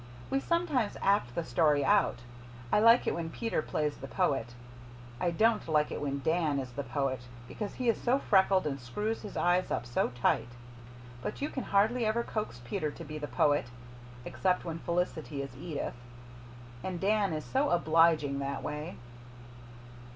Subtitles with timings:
[0.31, 2.23] "We sometimes act the story out.
[2.71, 4.55] I like it when Peter plays the poet.
[5.19, 8.79] I don't like it when Dan is the poet because he is so freckled and
[8.81, 10.47] screws his eyes up so tight.
[11.21, 13.67] But you can hardly ever coax Peter to be the poet
[14.25, 15.93] except when Felicity is Edith
[16.83, 18.97] and Dan is so obliging that way."